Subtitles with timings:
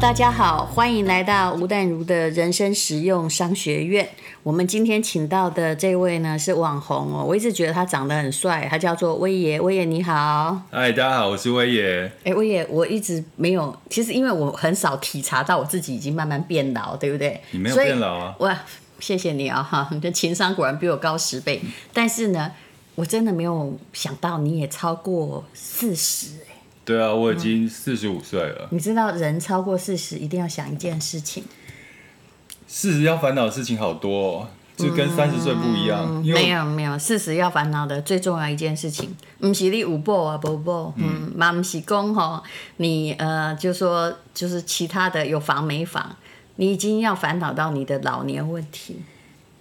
[0.00, 4.08] 大家好，欢迎来到吴淡如的人生实用商学院。
[4.42, 9.60] 我们今天请到的这位呢是网红哦，我一直觉得他长得很帅，他叫做威爷。
[9.60, 12.10] 威爷你好，嗨，大家好，我是威爷。
[12.24, 17.40] 哎，威爷，我一直没有，其实因为我很少体察到我自己已经慢慢变老，对不对？
[17.52, 18.34] 你没有变老啊？
[18.40, 18.58] 哇，
[18.98, 21.60] 谢谢你啊哈，你的情商果然比我高十倍。
[21.92, 22.50] 但是呢，
[22.96, 26.30] 我真的没有想到你也超过四十。
[26.84, 28.68] 对啊，我已经四十五岁了。
[28.70, 31.44] 你知道人超过四十一定要想一件事情，
[32.66, 36.04] 四十要烦恼的事情好多哦，就跟三十岁不一样。
[36.08, 42.42] 嗯、没有没有，四十要烦恼的最重要一件事情，不是你有报啊不报，嗯，嘛不是讲吼，
[42.78, 46.16] 你呃就说就是其他的有房没房，
[46.56, 48.96] 你已经要烦恼到你的老年问题。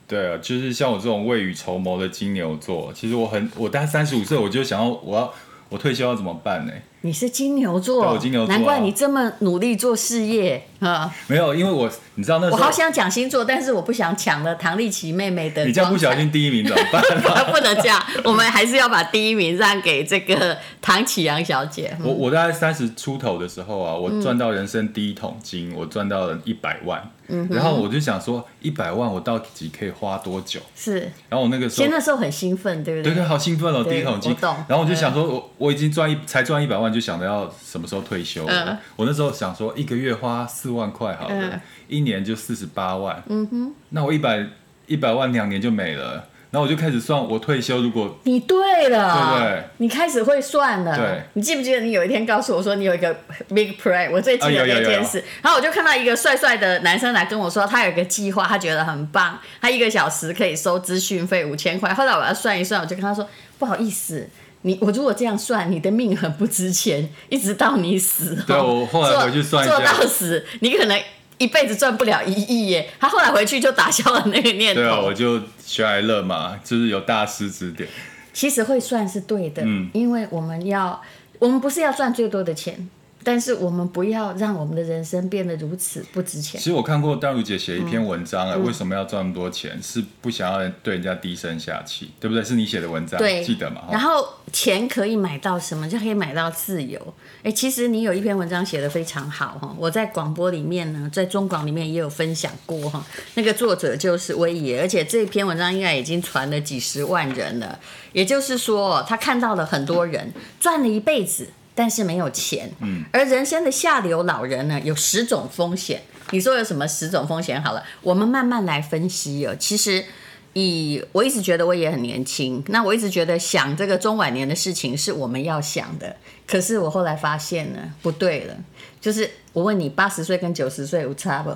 [0.08, 5.32] 对啊，就是像我这种未雨绸缪的金牛座，其实我很我大概三十五岁我就想要我要
[5.70, 6.74] 我退休要怎么办呢？
[7.02, 11.14] 你是金牛座，金牛座，难怪你这么努力做事业 啊！
[11.28, 15.64] 没有，因为我你知道那时候我好想讲星座，但是我不想抢了唐丽琪妹妹的。
[15.68, 17.02] 你这样不小心第一名怎么办？
[17.52, 21.96] 不能这样，我们还是要把第一名让给这个唐启阳小姐。
[22.04, 27.12] 我我大概三十出头的时候啊，我赚到人生第一桶金，嗯、我赚到了一百万。
[27.32, 30.60] 嗯，然后我就想说，一百万我到底可以花多久？
[30.76, 31.02] 是。
[31.30, 33.14] 然后我那个时候，其实那时候很兴奋，对不对？
[33.14, 34.36] 对对，好兴奋哦，第一桶金。
[34.42, 38.66] 然后我就想说，我我已经赚一才赚一百万，就想着要什么时候退休了。
[38.70, 38.78] 嗯。
[38.96, 43.22] 我那时候想说，一个月花四万块好了，嗯、一年就四十八万。
[43.28, 43.74] 嗯哼。
[43.90, 44.46] 那我一百
[44.88, 46.26] 一百万两年就没了。
[46.52, 49.64] 然后我就开始算，我退休如果你对了，对不对？
[49.78, 50.98] 你开始会算了。
[50.98, 53.16] 对，你记不记得你有一天告诉我说你有一个
[53.50, 54.10] big plan？
[54.12, 55.24] 我最记得那件事。
[55.44, 61.94] 然后我就看到一个帅帅的男生来跟我说，他有一个计划，他觉得很棒，他一个小时可以收资讯费五千块。
[61.94, 64.28] 后来我要算一算，我就跟他说不好意思，
[64.62, 68.36] 你我如果这样算，你的命很不值钱，一直到你死。
[68.48, 71.02] 对，我后来回去算一下，做到死，你可能。
[71.40, 72.90] 一辈子赚不了一亿耶！
[73.00, 74.82] 他后来回去就打消了那个念头。
[74.82, 77.88] 对啊，我就学来乐嘛，就是有大师指点。
[78.34, 81.02] 其实会算是对的，嗯，因为我们要，
[81.40, 82.90] 我们不是要赚最多的钱。
[83.24, 86.60] 但是我们不要让我们的人生变得如此不值钱。
[86.60, 89.78] 其实我看过淡如姐写一篇文章啊，嗯、为什么要赚那么多钱？
[89.84, 92.44] 是不想要对人家低声下气，对不对？
[92.44, 93.82] 是你写的文章，对，记得吗？
[93.92, 95.88] 然后钱可以买到什么？
[95.88, 97.14] 就可以买到自由。
[97.44, 103.06] 哎，其实你有一篇文章写得非常好哈，我在广播里面呢，在中广里面也有分享过哈。
[103.36, 107.78] 那个作者就是威爷，而且这篇文章应该已经传了几十万人了。
[108.14, 111.50] 也就是说，他看到了很多人赚了一辈子。
[111.80, 116.02] 但是没有钱，嗯，而人生的下流老人呢，有十种风险。
[116.32, 117.64] 你说有什么十种风险？
[117.64, 119.56] 好了，我们慢慢来分析哦。
[119.58, 120.04] 其实，
[120.52, 126.18] 以我一直觉得我也很年轻，那我一直觉得想这个中晚年的事情是我们要想的。
[126.46, 128.54] 可是我后来发现呢，不对了。
[129.00, 131.56] 就是我问你，八十岁跟九十岁有差不？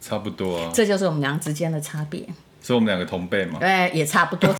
[0.00, 0.72] 差不多啊。
[0.74, 2.26] 这就是我们俩之间的差别。
[2.60, 3.60] 是我们两个同辈吗？
[3.60, 4.52] 对，也差不多。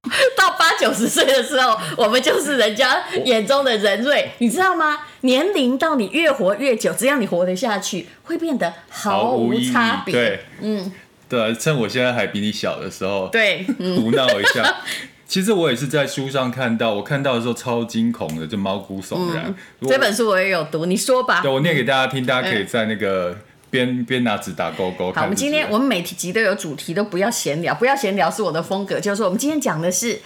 [0.84, 4.98] 九十岁的时候，我们就是人家眼中的人瑞，你知道吗？
[5.22, 10.12] 年龄到你越活越久，只要你活得下去，会变得毫无差别。
[10.12, 10.92] 对，嗯，
[11.26, 13.64] 对，趁我现在还比你小的时候，对，
[13.96, 14.76] 胡闹一下。
[15.26, 19.46] 其实我也是在书上看到，我看到的时候超惊恐的，就毛骨悚然。
[19.46, 21.40] 嗯、这本书我也有读，你说吧。
[21.40, 23.30] 对，我念给大家听，大家可以在那个。
[23.30, 23.36] 嗯
[23.74, 25.10] 边边拿纸打勾勾。
[25.12, 29.00] 好，我们今天我们每集都有主题，都不要闲聊，不要闲聊是我的风格。
[29.00, 30.16] 就是说，我们今天讲的是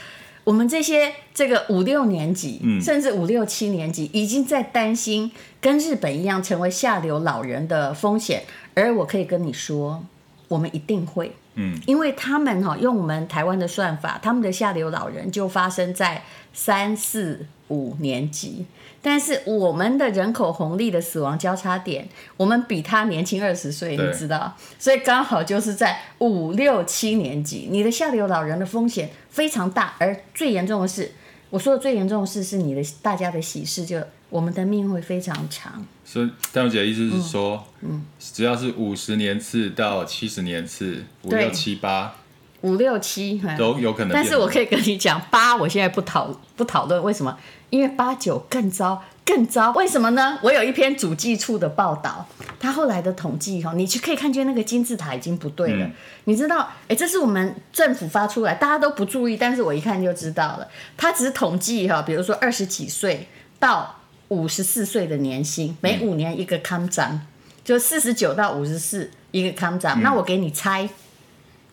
[0.49, 8.45] 我们这些这个五六年级，嗯，甚至五六七年级，已经在担心跟日本一样成为下流老人的风险。
[8.73, 10.03] 而我可以跟你说，
[10.49, 16.23] 我们一定会，嗯，因为他们哈用我们台湾的算法，他们的下流老人就发生在
[16.53, 18.67] 三四五年级。
[19.01, 31.13] 但是我们的人口红利的死亡交叉点，我们比他年轻二十岁，你知道，所以刚好就是在五六七年级，你的下流老人的风险非常大，而最严重的是，
[31.51, 35.85] 我说的最严重的事是你的大家的喜事，就我们的命会非常长。
[36.05, 42.15] 所以戴茹姐的意思是说，嗯，嗯只要是五十年次到七十年次，五六七八，
[42.61, 44.13] 五六七都有可能。
[44.13, 47.39] 但是我可以跟你讲，八我现在不讨不讨论为什么。
[47.71, 50.39] 因为八九更糟，更糟，为什么呢？
[50.43, 52.27] 我有一篇主计处的报道，
[52.61, 55.87] 他后来的统计哈，你去可以看见那个金字塔已经不对了。
[55.87, 55.93] 嗯、
[56.25, 60.69] 你知道，哎，这是我们政府发出来，大家都不注意，但是我一看就知道了。
[60.97, 63.29] 他只是统计哈，比如说二十几岁
[63.59, 67.21] 到五十四岁的年薪，每五年一个康涨，嗯、
[67.65, 70.01] 就四十九到五十四一个康涨。
[70.01, 70.89] 嗯、那我给你猜，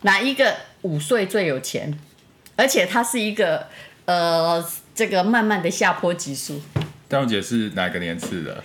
[0.01, 1.97] 哪一个五岁最有钱？
[2.55, 3.67] 而且它是一个
[4.05, 4.65] 呃。
[4.95, 6.61] 这个慢慢的下坡级数，
[7.09, 8.63] 戴荣姐是哪个年次的？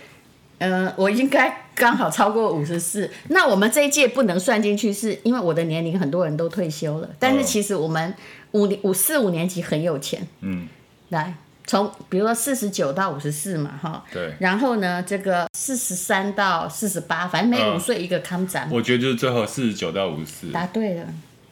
[0.61, 3.09] 嗯、呃，我应该刚好超过五十四。
[3.29, 7.09] 那我们这一届不能算进去，是因为我的年龄很多人都退休了。
[7.17, 8.13] 但是其实我们
[8.51, 10.25] 五年五四五年级很有钱。
[10.41, 10.67] 嗯，
[11.09, 11.33] 来。
[11.67, 18.67] 从比如说四十九到五十四嘛，哈，对，然后呢，这个四十三到四十八，反正每五岁一个康展。
[18.71, 20.47] 我觉得就是最后四十九到五十四。
[20.51, 21.05] 答对了，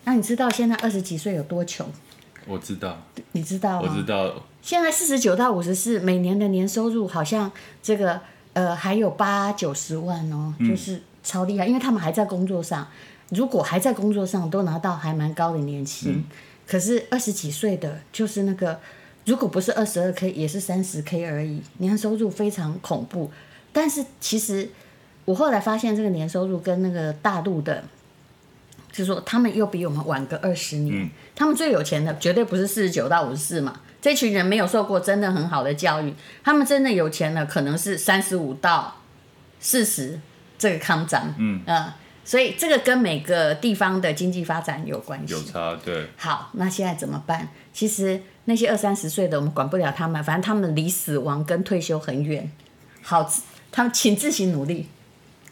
[0.03, 1.87] 那你知道现在二十几岁有多穷？
[2.47, 3.01] 我知道，
[3.33, 3.87] 你知道吗？
[3.87, 4.33] 我知道。
[4.61, 7.49] 现在四十九到五十四，每年的年收入好像
[7.81, 8.19] 这个
[8.59, 12.85] 呃还有八九十万哦，就是超厉害，嗯，因为他们还在工作上，
[13.29, 16.23] 如果还在工作上都拿到还蛮高的年薪，嗯，
[16.67, 18.79] 可是二十几岁的就是那个。
[19.25, 23.29] 如果不是二十二 k，也是三十 k 而已，年收入非常恐怖。
[23.71, 24.67] 但是其实
[25.25, 27.83] 我后来发现，这个年收入跟那个大陆的，
[28.91, 31.03] 就是说他们又比我们晚个二十年。
[31.03, 31.09] 嗯。
[31.35, 36.13] 他们最有钱的绝对不是四十九到五十四嘛，这群人没有受过真的很好的教育，
[36.43, 38.95] 他们真的有钱了可能是三十五到
[39.59, 40.19] 四十
[40.57, 41.33] 这个康展。
[41.37, 45.33] 嗯啊，所以这个跟每个地方的经济发展有关系。
[45.33, 46.07] 有差，对。
[46.17, 47.49] 好，那现在怎么办？
[47.73, 48.21] 其实。
[48.45, 52.49] 那些二三十岁的，我们管不了他们，反正他们离死亡跟退休很远。
[53.03, 53.31] 好，
[53.71, 54.87] 他们请自行努力。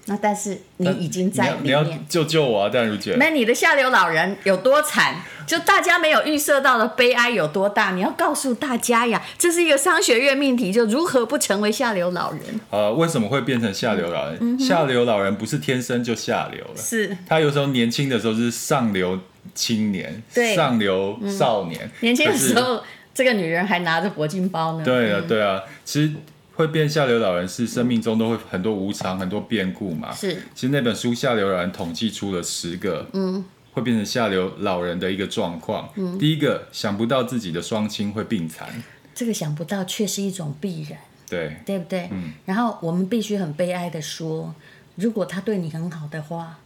[0.08, 3.16] 那但是你已经在里面，你要，你要救救我啊，淡如姐。
[3.20, 5.16] 那你的下流老人有多惨？
[5.46, 7.92] 就大家没有预设到的悲哀有多大？
[7.92, 12.42] 你要告诉大家呀，这是一个商学院命题，就如何不成为下流老人。
[12.70, 14.38] 呃，为什么会变成下流老人？
[14.42, 19.20] 嗯、下流老人不是天生就下流了，是他有时候年轻的时候是上流。
[19.56, 22.84] 青年，对上流少年，嗯、年轻的时候，
[23.14, 24.84] 这个女人还拿着铂金包呢。
[24.84, 26.12] 对啊，对啊，其实
[26.58, 30.12] 会变下流老人是生命中都会很多无常、很多变故嘛。
[30.12, 35.88] 是，其实那本书《下流老人》统计出了十个，嗯，会变成下流老人的一个状况。
[35.96, 38.68] 嗯，第一个想不到自己的双亲会病残，
[39.14, 40.98] 这个想不到却是一种必然，
[41.30, 42.10] 对，对不对？
[42.12, 42.34] 嗯。
[42.46, 44.56] 然后我们必须很悲哀的说，
[44.96, 46.58] 如果他对你很好的话，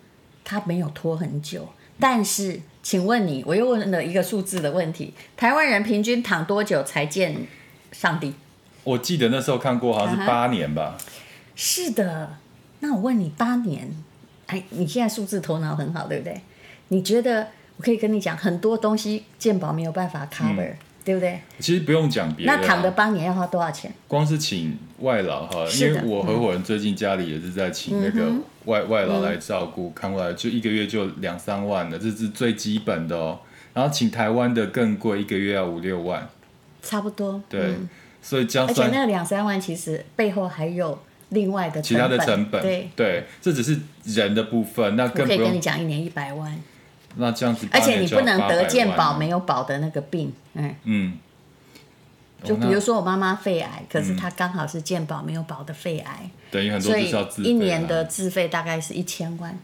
[0.45, 1.67] 他没有拖很久。
[1.99, 7.35] 但是，请问你，我又问了一个数字的问题：台湾人平均躺多久才见
[7.91, 8.33] 上帝？
[8.83, 10.97] 我记得那时候看过，好像是八年吧。
[10.97, 11.11] Uh-huh.
[11.55, 12.37] 是的，
[12.79, 13.89] 那我问你，八年？
[14.47, 16.41] 哎，你现在数字头脑很好，对不对？
[16.89, 17.47] 你觉得
[17.77, 20.71] 我可以跟你讲很多东西，健保没有办法 cover。
[20.71, 21.41] 嗯对不对？
[21.57, 22.55] 其实不用讲别的。
[22.55, 23.91] 那躺的八年要花多少钱？
[24.07, 28.31] 光是请外劳哈，因为我合伙人最近家里也是在请那个
[28.65, 33.39] 外、嗯、外劳来照顾、嗯，看过来就一个月就两三万的，这是最基本的哦。
[33.73, 36.29] 然后请台湾的更贵，一个月要五六万。
[36.83, 37.41] 差不多。
[37.49, 37.89] 对，嗯、
[38.21, 38.43] 所以。
[38.43, 40.97] 而且那个两三万其实背后还有
[41.29, 42.61] 另外的成本，其他的成本。
[42.61, 45.37] 对对，这只是人的部分，那更不用。
[45.39, 46.57] 可以跟你讲，一年一百万。
[47.17, 51.17] 那这样子，而且你不能得健保没有保的那个病，嗯嗯，
[52.41, 59.59] 就比如说我妈妈肺癌，可是她刚好是健保没有保的肺癌，等于很多就是要自费，一年的自费大概是一千万，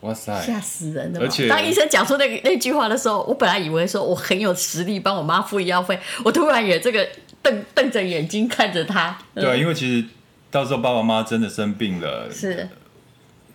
[0.00, 1.20] 哇塞，吓死人的！
[1.20, 7.06] 而且当医生讲出那个那句话的时候，我本来以为说我很有实力帮我妈付医药费，我突然也这个
[7.42, 10.06] 瞪瞪着眼睛看着他，对啊，因为其实
[10.50, 12.68] 到时候爸爸妈妈真的生病了，是。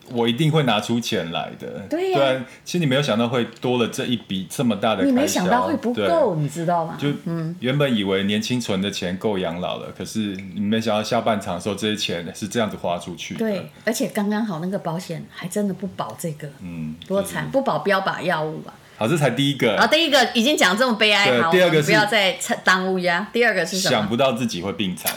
[0.09, 2.45] 我一定会拿出钱来的，对呀、啊。
[2.63, 6.95] 其实你没有想到会多了这一笔这么大的开销，你没想到会不够，你知道吗？
[6.97, 13.39] 就嗯原本以为年轻存的钱够养老了，可是你没想到下半场的时候这些钱是这样子花出去的。
[13.39, 18.73] 对，而且刚刚好那个保险还真的不保这个，嗯，多惨，不保标靶药物吧？
[18.97, 19.73] 好，这才第一个。
[19.73, 23.27] 然后第一个已经讲这么悲哀，好，第二个不要再当乌鸦。
[23.31, 23.91] 第二个是什么？
[23.91, 25.13] 想不到自己会病残。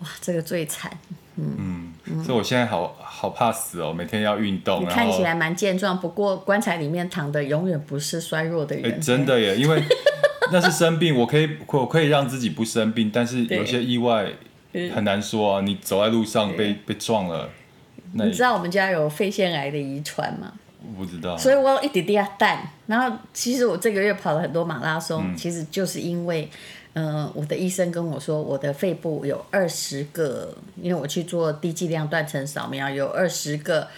[0.00, 0.90] 哇，这个最惨。
[1.36, 4.82] 嗯，嗯，所以我现在好好怕死哦，每天要运动。
[4.82, 8.90] 你看起来蛮健壮，不过棺材里面躺的永远不是衰弱的人。
[8.90, 9.82] 欸、真的耶，因为
[10.52, 14.26] 那是生病，我可以我可以让自己不生病，但是有些意外
[14.94, 15.60] 很难说啊。
[15.62, 17.50] 你走在路上被被撞了，
[18.12, 20.52] 你知道我们家有肺腺癌的遗传吗？
[20.86, 22.68] 我不知道，所以我有一点点淡。
[22.86, 26.48] 然后其实我这个月跑了很多马拉松，嗯、其实就是因为。
[26.94, 33.88] 嗯、呃，我的医生跟我说，我的肺部有二十个，因为我去做低剂量断层扫描，有二十个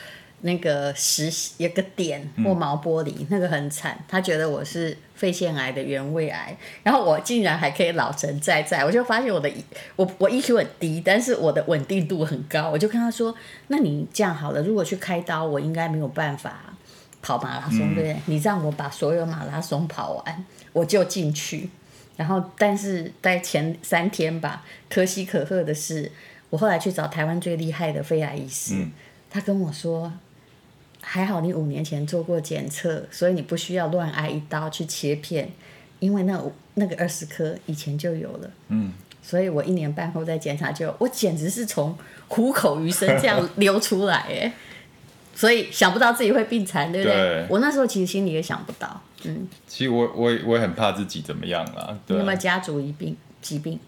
[0.43, 3.99] 那个实一个点或毛玻璃，嗯，那个很惨。
[4.07, 9.51] 他觉得我是肺腺癌的原位癌，然后我竟然还可以老成在在，我就发现我的
[9.97, 12.71] 我我 EQ 很低，但是我的稳定度很高。
[12.71, 13.35] 我就跟他说，
[13.67, 16.74] 那你这样好了，如果去开刀，我应该没有办法
[17.25, 18.17] 跑马拉松，对不对？
[18.27, 21.71] 你让我把所有马拉松跑完，我就进去。
[22.17, 26.13] 然后，但是在前三天吧，可喜可贺的是，
[26.51, 28.93] 我后来去找台湾最厉害的肺癌医师，嗯，
[29.31, 30.13] 他跟我说，
[31.01, 35.51] 还好你五年前做过检测，所以你不需要乱挨一刀去切片，
[35.99, 36.41] 因为那
[36.75, 41.97] 那个二十颗以前就有了，嗯，所以我一年半后再检查就，就我简直是从
[42.29, 44.53] 虎口余生这样流出来哎，
[45.35, 47.17] 所以想不到自己会病残，对不对？
[47.17, 49.49] 对我那时候其实心里也想不到，嗯。
[49.67, 51.99] 其实我我也我也很怕自己怎么样啦。
[52.07, 53.79] 对啊，你有没有家族一病疾病？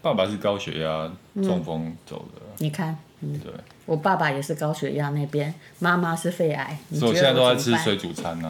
[0.00, 1.10] 爸爸是高血压
[1.42, 2.42] 中风走的。
[2.44, 3.52] 嗯，你看，嗯，对，
[3.84, 8.48] 我爸爸也是高血压那边，妈妈是肺癌，所以我现在都在吃水煮餐呢，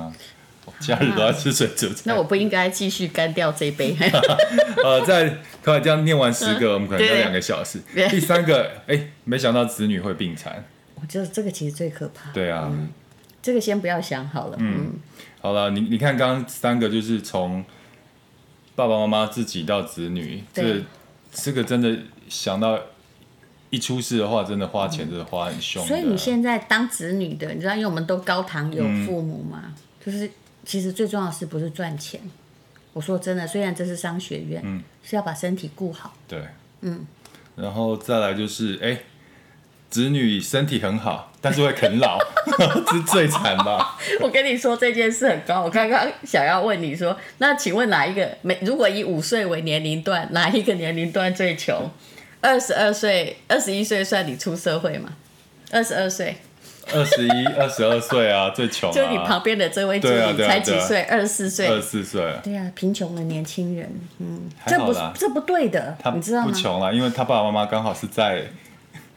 [0.67, 2.03] 啊，假日都在吃水煮餐。
[2.07, 3.97] 那我不应该继续干掉这一杯。
[4.85, 7.81] 呃，在快这样念完十个，嗯，我们可能要两个小时。
[8.11, 10.65] 第三个，哎，欸，没想到子女会病残。
[11.01, 12.31] 我觉得这个其实最可怕。
[12.33, 12.89] 对啊，嗯，
[13.43, 14.57] 这个先不要想好了。
[14.61, 14.93] 嗯，嗯
[15.41, 17.65] 好了，你你看刚刚三个就是从
[18.75, 20.83] 爸爸妈妈自己到子女，这。
[21.31, 21.97] 这个真的
[22.31, 22.81] 想到
[23.69, 25.87] 一出事的话，真的花钱真的花很凶。
[25.87, 29.75] 所以你现在当子女的，你知道，因为我们都高堂有父母嘛，嗯、
[30.05, 30.29] 就是
[30.65, 32.19] 其实最重要的是不是赚钱？
[32.95, 36.17] 我说真的，虽然这是商学院，嗯，是要把身体顾好。
[36.27, 36.43] 对，
[36.81, 37.07] 嗯，
[37.57, 38.99] 然后再来就是，哎，
[39.91, 42.19] 子女身体很好，但是会啃老，
[42.59, 43.99] 这 是最惨吧？
[44.21, 48.29] 我跟你说这件事很高，我刚刚想要问你说，那请问哪一个？
[48.43, 51.91] 每如果以五岁为年龄段，哪一个年龄段最穷？
[52.41, 55.15] 二十二岁、二十一岁算你出社会吗？
[55.73, 56.37] 二十二岁。
[56.95, 58.93] 二十一、二十二岁啊，最穷、啊。
[58.93, 61.03] 就你旁边的这位经理、啊啊啊、才几岁？
[61.03, 61.67] 二十四岁。
[61.67, 62.33] 二十四岁。
[62.43, 66.47] 对啊，贫穷的年轻人，嗯，这不这不对的，你知道吗？
[66.47, 68.45] 不穷了，因为他爸爸妈妈刚好是在。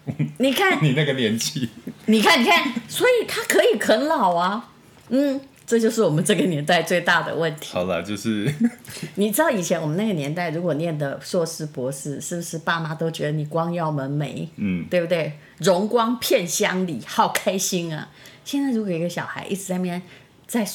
[0.40, 1.70] 你看你那个年纪，
[2.08, 4.72] 你看你看，所以他可以啃老啊，
[5.10, 7.70] 嗯，这就是我们这个年代最大的问题。
[7.72, 8.52] 好了，就是
[9.16, 15.34] 你知道以前我们那个年代，如果念的硕士博士，是不是爸妈都觉得你光耀门楣，嗯，对不对？
[15.60, 18.10] 荣光片乡里，好开心啊！
[18.44, 20.02] 现在如果一个小孩一直在那边
[20.48, 20.68] 在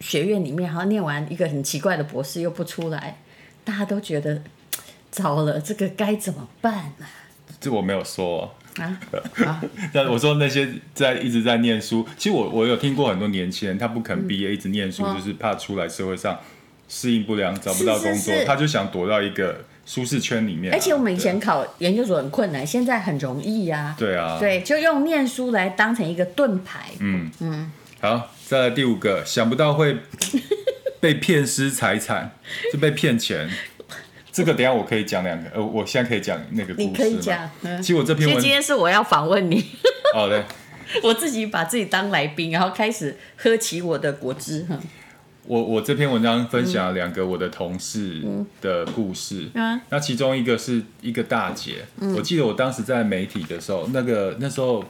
[0.00, 3.20] 学院里面，然后念完一个很奇怪的博士又不出来，
[3.64, 4.42] 大家都觉得
[5.12, 7.06] 糟了，这个该怎么办呢？
[7.60, 8.54] 这我没有说。
[8.78, 8.98] 啊，
[9.92, 16.38] 但我说那些在一直在念书，其实我我有听过很多年轻人，他不肯毕业，一直念书，嗯、就是怕出来社会上
[16.88, 20.72] 适应不良，找不到工作，是是是，他就想躲到一个舒适圈里面。
[20.72, 23.96] 而且我们以前考研究所很困难，现在很容易呀、啊。
[23.98, 26.90] 对啊，对，就用念书来当成一个盾牌。
[27.00, 29.98] 嗯嗯，好，再来第五个，想不到会
[30.98, 32.32] 被骗失财产，
[32.72, 33.50] 就被骗钱。
[34.32, 36.86] 这个等下我可以讲两个，呃，我现在可以讲那个故事。
[36.86, 37.50] 你可以讲。
[37.82, 39.62] 其实我这篇文，今天是我要访问你。
[40.14, 40.42] 好的。
[41.02, 44.66] 我自己把自己当来宾，然后开始喝起我的果汁。
[45.44, 48.22] 我我这篇文章分享了两个我的同事
[48.60, 49.50] 的故事。
[49.54, 49.78] 嗯。
[49.90, 51.84] 那其中一个是一个大姐，
[52.16, 54.84] 我记得我当时在媒体的时候，那个那时候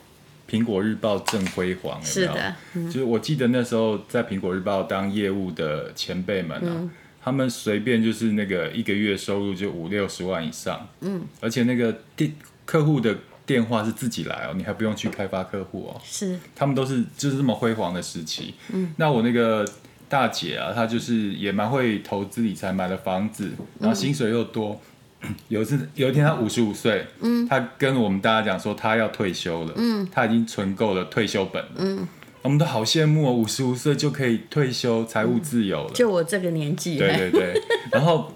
[0.49, 2.55] 苹果日报正辉煌，是的。
[2.75, 6.91] 就是我记得那时候在苹果日报当业务的前辈们啊。
[7.23, 19.65] 嗯他们随便就是那个一个月收入就五六十万以上，嗯，而且那个电客户的电话是自己来哦，你还不用去开发客户哦，是，他们都是就是这么辉煌的时期，嗯，那我那个
[20.09, 24.81] 大姐啊，她就是也蛮会投资理财，买了房子，然后薪水又多，
[25.21, 32.09] 嗯、 有一次有一天她五十五岁，嗯，她跟我们大家讲说她要退休了，嗯，她已经存够了退休本了，嗯。
[32.43, 35.95] 我们都好羡慕哦，五十五岁就可以退休，财务自由了。
[35.95, 36.99] 就我这个年纪。
[36.99, 37.63] 对对对。
[37.93, 38.33] 然后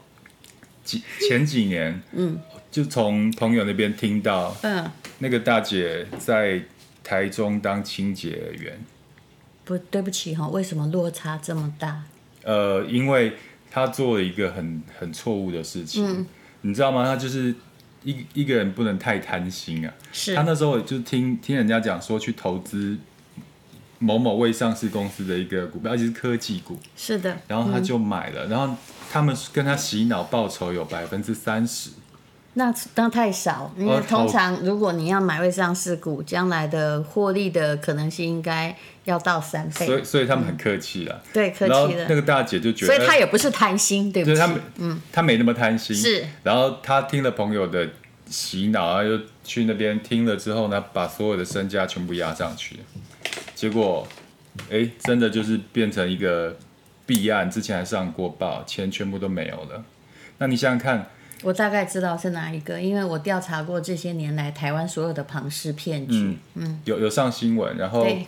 [0.85, 2.39] 几前几年，嗯，
[2.71, 6.63] 就从朋友那边听到，嗯，那个大姐在
[7.03, 8.79] 台中当清洁员。
[9.65, 12.05] 不，对不起哈，为什么落差这么大？
[12.45, 13.33] 呃，因为
[13.69, 16.27] 她做了一个很很错误的事情，嗯，
[16.61, 17.05] 你知道吗？
[17.05, 17.53] 她就是
[18.05, 19.93] 一一个人不能太贪心啊。
[20.13, 20.37] 是。
[20.37, 22.97] 她那时候就听听人家讲说去投资。
[23.99, 26.79] 某某未上市公司的一个股票，而且是科技股。
[26.97, 27.37] 是的。
[27.49, 28.77] 然后他就买了，嗯、然后
[29.11, 31.91] 他们跟他洗脑报酬有百分之三十。
[32.59, 38.75] 那那太少，因为通常如果你要买未上市股，将来的获利的可能性应该
[39.05, 39.87] 要到三倍。
[39.87, 41.31] 所以所以他们很客气了、嗯。
[41.35, 42.07] 对，客气了。
[42.09, 44.39] 那个大姐就觉得，所以她也不是贪心，对不对？
[44.39, 45.95] 他嗯，他没那么贪心。
[45.95, 46.27] 是。
[46.43, 47.87] 然后她听了朋友的
[48.31, 52.81] 洗脑啊，又去那边听了之后呢，把所有的身家全部压上去。
[53.57, 54.07] 结果，
[54.71, 56.55] 哎，真的就是变成一个
[57.07, 59.83] 弊案，之前还上过报，钱全部都没有了。
[60.39, 61.07] 那你想想看，
[61.43, 67.75] 我大概知道是哪一个，因为我调查过这些年来台湾所有的庞氏骗局，嗯，嗯有有上新闻。
[67.79, 68.27] 然后，对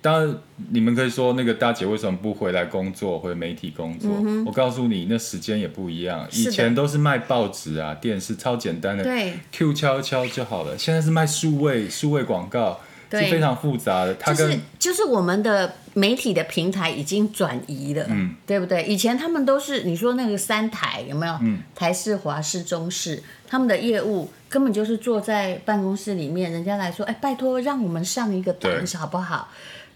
[0.00, 0.38] 当然
[0.70, 4.10] 你们可以说那个大姐为什么不回来工作，回媒体工作？
[4.24, 6.26] 嗯、我告诉你，那时间也不一样。
[6.32, 10.78] 以前都是卖报纸啊、电视，超简单的，对，Q 敲敲就好了。
[10.78, 12.80] 现在是卖数位数位广告。
[13.10, 14.14] 是非常复杂的。
[14.14, 18.84] 它跟、就是、就是我们的媒体的平台已经转移了，嗯，对不对？
[18.84, 21.38] 以前他们都是你说那个三台有没有？
[21.40, 29.48] 嗯，台视、华视、中视，他们的业务根本就是坐在办公室里面，人家来说，哎，拜托让我们上一个档好不好？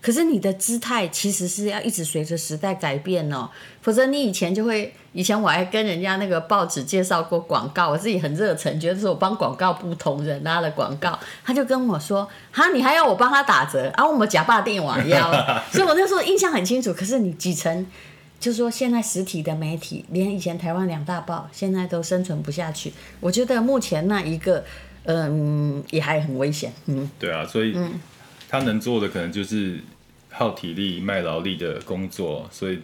[0.02, 3.48] 可是你的姿态其实是要一直随着时代改变哦，
[3.80, 15.30] 否则你以前就会，以前我还跟人家那个报纸介绍过广告，我自己很热忱，觉得是我帮广告部同仁拉了广告，他就跟我说，哈，你还要我帮他打折，啊，我们假霸电网要，
[15.70, 16.92] 所以我那时候印象很清楚。
[16.92, 17.86] 可是你几层，
[18.40, 22.92] 就是说现在实体的媒体，连以前台湾两大报，现在都生存不下去。
[23.20, 24.64] 我觉得目前那一个，
[25.04, 28.00] 嗯，也还很危险，嗯，对啊，所以，嗯，
[28.52, 29.80] 他能做的可能就是。
[30.34, 32.78] 耗体力卖劳力的工作，所以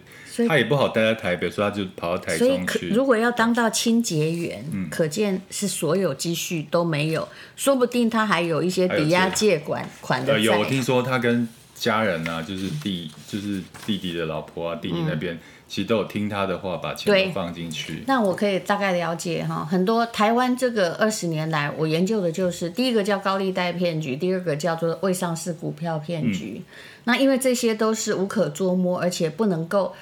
[0.47, 2.89] 他也不好待在台北，所以他就跑到台中去。
[2.89, 11.49] 如果要当到清洁员，嗯，可见是所有积蓄都没有，说不定他还有一些抵押借款款的我听说他跟
[11.79, 15.33] 家人啊，就是弟，就是弟弟的老婆啊，弟弟那边。
[15.33, 18.03] 嗯其实都有听他的话，把钱都放进去。
[18.07, 26.55] 那我可以大概了解哈，很多台湾这个二十年来，我研究的就是第一个叫高利贷骗局，第二个叫做未上市股票骗局。
[26.57, 26.65] 嗯、
[27.03, 29.93] 那因为这些都是无可捉摸，而且不能够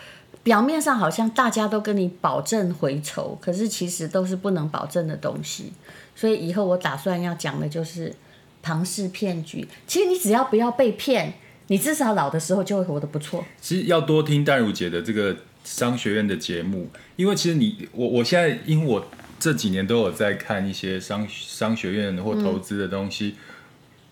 [0.42, 5.74] 表面上好像大家都跟你保证回酬，可是其实都是不能保证的东西。
[6.16, 8.16] 所以以后我打算要讲的就是
[8.62, 9.68] 庞氏骗局。
[9.86, 11.34] 其实你只要不要被骗，
[11.68, 13.46] 你至少老的时候就会活得不错。
[13.62, 15.36] 其实要多听淡如姐的这个。
[15.68, 19.06] 商学院的节目，因为其实你我我现在，因为我
[19.38, 23.36] 这几年都有在看一些商商学院或投资的东西，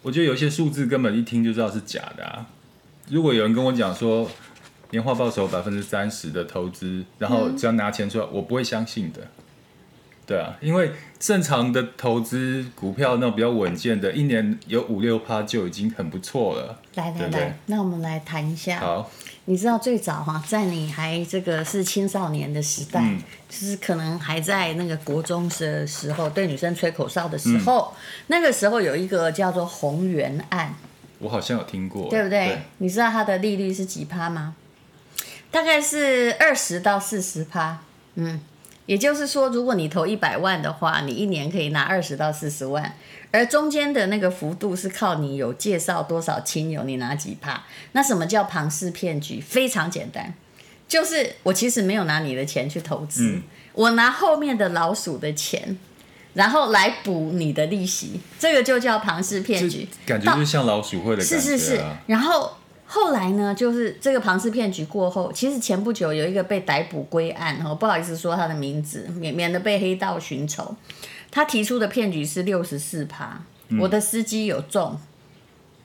[0.02, 2.46] 我觉得有一些数字根本一听就知道是假的啊。
[3.10, 4.30] 如果有人跟我讲说
[4.90, 9.22] 年化报酬百分之三十的投资，然后只要拿钱出来，我不会相信的。
[10.26, 16.80] 对啊，因为正常的投资股票那种比较稳健的，一年有五六趴就已经很不错了。
[16.96, 18.80] 来来来，那我们来谈一下。
[18.80, 19.12] 好。
[19.48, 30.74] 你知道最早哈，在你还这个是青少年的时代，嗯、就是可能还在那个国中的时候，对女生吹口哨的时候，嗯、那个时候有一个叫做鸿源案，
[31.20, 32.48] 我好像有听过，对不对？
[32.48, 34.56] 对，你知道它的利率是几趴吗？
[35.52, 37.78] 大概是二十到四十趴，
[38.16, 38.42] 嗯，
[38.86, 42.96] 也就是说，如果你投一百万的话，你一年可以拿二十到四十万。
[43.32, 47.64] 而中间的那个幅度是靠你有介绍多少亲友，你拿几趴？
[47.92, 49.42] 那什么叫庞氏骗局？
[49.42, 50.34] 非常简单，
[50.88, 53.44] 就是我其实没有拿你的钱去投资，嗯、
[53.74, 55.78] 我拿后面的老鼠的钱，
[56.36, 59.86] 然后来补你的利息，这个就叫庞氏骗局。
[60.06, 61.84] 感觉就是像老鼠会的感觉、啊、是是是。
[62.08, 62.56] 然后
[62.88, 70.76] 后来呢，就是这个庞氏骗局过后，其实前不久有一个被逮捕归案，哦不好意思说他的名字，免免得被黑道寻仇。
[71.32, 73.42] 他提出的骗局是六十四趴，
[73.80, 74.98] 我的司机有中，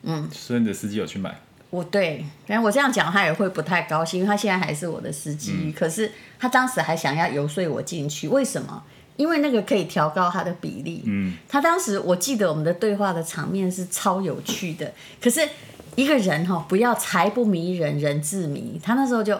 [0.02, 1.40] 嗯，所以你的司机有去买？
[1.70, 8.82] 我对，反正我这样讲他也会不太高兴，因为他现在还是我的司机，嗯、可是他当时还想要游说我进去，为什么？
[9.16, 11.02] 因为那个可以调高他的比例。
[11.04, 15.46] 嗯，他当时我记得我们的对话的场面是超有趣的，可是
[16.00, 18.80] 一个人哈，不要财不迷人，人自迷。
[18.82, 19.38] 他那时候就，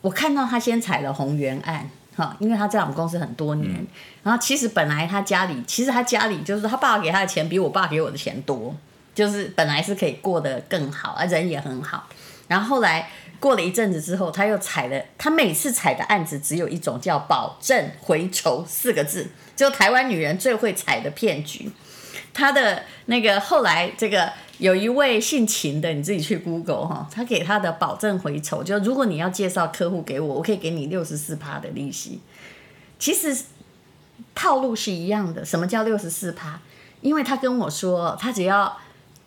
[0.00, 2.36] 我看到他先踩了红原案哈。
[2.40, 3.86] 因为他在我们公司很多年，嗯、
[4.24, 8.74] 然后其实本来他家里，其实他家里就是他爸爸给他的钱比我爸给我的钱多，
[9.14, 12.08] 就是本来是可以过得更好，啊人也很好。
[12.48, 21.70] 然后后来过了一阵子之后，他又踩了，他每次踩的案子只有一种叫保证回酬四个字，就台湾女人最会踩的骗局。
[22.32, 24.32] 他的那个后来这个。
[24.60, 32.20] 有一位姓秦的，你自己去 Google 哈，他给他的保证回酬，就如果你要介绍客户给我，我可以给你六十四趴的利息。
[32.98, 33.44] 其实
[34.34, 35.42] 套路是一样的。
[35.46, 36.60] 什么叫六十四趴？
[37.00, 38.76] 因为他跟我说，他只要。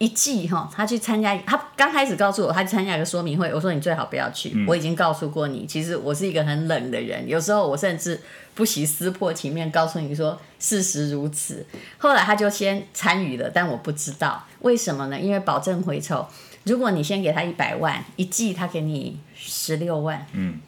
[0.03, 3.49] 一季哈，他去参加，他刚开始告诉我，他去参加一个说明会。
[3.53, 8.19] 我说你最好不要去，嗯、我已经告诉过你，其实我是一个很冷的人，有时候我甚至
[8.53, 11.65] 不惜撕破情面告诉你说事实如此。
[11.97, 15.17] 后来他就先参与了，但我不知道为什么呢？
[15.17, 16.27] 因为保证回酬，
[16.65, 20.59] 如果你先给他一百万，一季他给你十六万，嗯，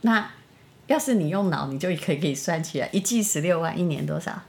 [0.00, 0.30] 那
[0.86, 4.40] 要是你用脑，你就可以可以算起来，一季十六万，一年多少？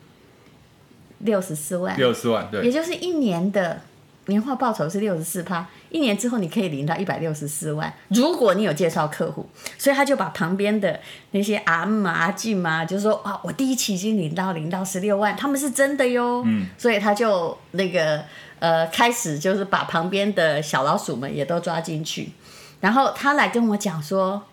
[1.20, 3.82] 六十四万，六十四万，对，也就是一年的。
[4.28, 7.94] 年化报酬是六十四趴，一年之后你可以领到一百六十四万。
[8.10, 11.00] 如果你有介绍客户，所以他就把旁边的
[11.32, 16.44] 那些阿姆阿静嘛，就说啊，我第一期已经领到领到十六万，他们是真的哟。
[16.46, 18.24] 嗯，所以他就那个
[18.60, 22.32] 呃开始就是把旁边的小老鼠们也都抓进去，
[22.80, 24.44] 然后他来跟我讲说，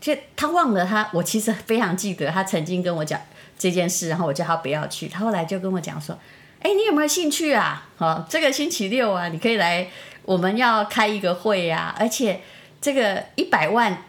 [0.00, 3.20] 就他忘了他，我其实非常记得他曾经跟我讲。
[3.58, 5.06] 这件事，然后我叫他不要去。
[5.06, 6.18] 他后来就跟我讲说
[6.62, 7.88] ：“哎，你有没有兴趣啊？
[7.96, 9.88] 好，这个星期六啊，你可以来，
[10.24, 12.40] 我们要开一个会啊，而且
[12.80, 14.04] 这个一百万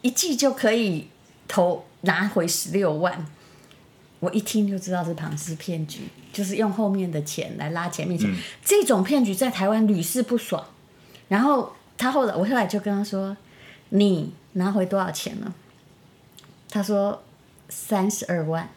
[0.00, 1.08] 一季就可以
[1.46, 3.26] 投拿回十六万。”
[4.20, 6.00] 我一听就知道是庞氏骗局，
[6.32, 8.28] 就是用后面的钱来拉前面钱。
[8.28, 10.64] 嗯、这种骗局在台湾屡试不爽。
[11.28, 13.36] 然后他后来，我后来就跟他说
[13.90, 15.54] ：“你拿回多少钱了？”
[16.68, 17.22] 他说
[17.68, 18.68] ：“三十二万。”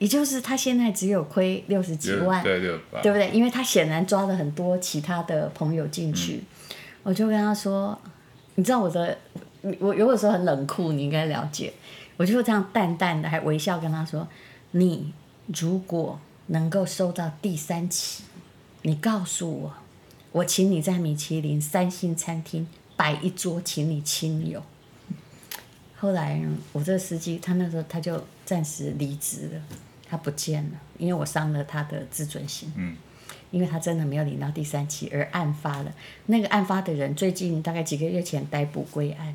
[0.00, 3.30] 也就是他现在只有亏六十几万，对对不对？
[3.30, 6.36] 因为他显然抓了很多其他的朋友进去。
[6.36, 6.46] 嗯、
[7.04, 7.96] 我就跟他说
[8.56, 9.16] ：“你知道我的，
[9.78, 11.72] 我有的时候很冷酷，你应该了解。”
[12.16, 14.26] 我就这样淡淡的还微笑跟他说。
[14.72, 15.12] 你
[15.46, 18.24] 如果能够收到第三期，
[18.82, 19.74] 你告诉我，
[20.32, 24.62] 我请你在米其林三星餐厅摆一桌，请你亲友。
[25.96, 26.40] 后来
[26.72, 29.60] 我这个司机，他那时候他就暂时离职了，
[30.10, 32.72] 他不见了，因为我伤了他的自尊心。
[32.76, 32.96] 嗯，
[33.50, 35.92] 因为他真的没有领到第三期而案发了。
[36.26, 39.34] 那个案发的人最近大概几个月前逮捕归案，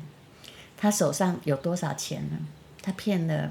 [0.76, 2.36] 他手上有多少钱呢？
[2.82, 3.50] 他骗了。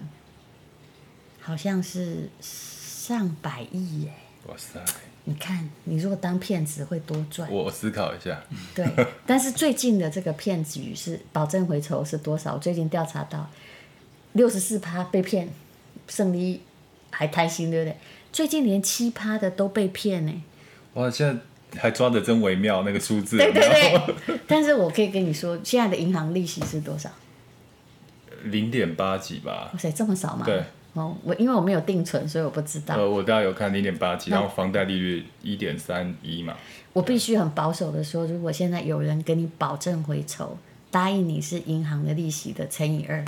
[1.41, 4.13] 好像是上百亿耶！
[4.47, 4.83] 哇塞！
[5.25, 7.47] 你看，你如果当骗子会多赚。
[7.51, 8.41] 我思考一下。
[8.73, 8.83] 对，
[9.27, 12.55] 但是最近的这个骗局是保证回酬是多少？
[12.55, 13.47] 我最近调查到
[14.33, 15.47] 六十四趴被骗，
[16.07, 16.63] 胜利
[17.17, 17.95] 还开心，对不对？
[18.31, 20.43] 最近连七趴的都被骗呢。
[20.95, 23.37] 哇，现在还抓的真微妙，那个数字。
[23.37, 24.39] 对对对。
[24.47, 27.09] 但是我可以跟你说，现在的银行利息是多少？
[28.43, 29.69] 零点八几吧。
[29.71, 30.45] 哇塞，这么少吗？
[30.45, 30.61] 对。
[30.93, 32.95] 哦，我因为我没有定存，所以我不知道。
[32.95, 36.55] 呃，我大概有看零点八几，然后房贷利率一点三一嘛。
[36.93, 40.57] 我必须很保守的说，如果现在有人给你保证回酬，
[40.91, 43.25] 答应你是银行的利息的乘以二，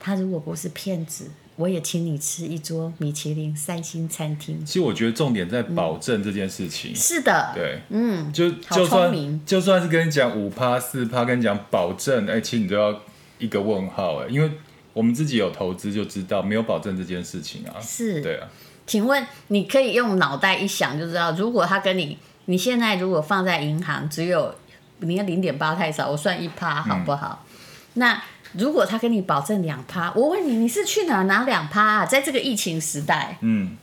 [0.00, 4.64] 他如果不是骗子，我也请你吃一桌米其林三星餐厅。
[4.66, 6.92] 其实我觉得重点在保证这件事情。
[6.92, 7.52] 嗯、是的。
[7.54, 7.80] 对。
[7.90, 8.32] 嗯。
[8.32, 13.00] 就就算就算是跟你讲五趴四趴，跟你讲保证，哎，其实你都要
[13.38, 14.50] 一个问号哎，因为。
[14.92, 17.78] 我们自己有投资就知道，没有保证这件事情啊。
[17.80, 18.48] 是，对啊。
[18.88, 24.52] 请问你可以用脑袋一想就知道，如果他跟你，你现在如果放在银行只有，
[24.98, 27.46] 你看零点八太少，我算一趴好不好？
[27.46, 27.56] 嗯、
[27.94, 32.06] 那如果他跟你保证两趴，我问你，你是去哪拿两趴啊？
[32.06, 33.76] 在这个疫情时代，嗯，